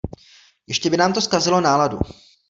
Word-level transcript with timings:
Ještě 0.67 0.89
by 0.89 0.97
nám 0.97 1.13
to 1.13 1.21
zkazilo 1.21 1.61
náladu. 1.61 1.99